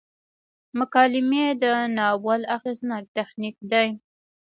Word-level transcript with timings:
مکالمې 0.79 1.45
د 1.61 1.63
ناول 1.97 2.41
اغیزناک 2.55 3.03
تخنیک 3.17 3.55
دی. 3.71 3.87